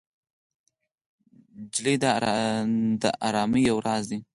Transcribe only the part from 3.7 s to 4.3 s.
راز دی.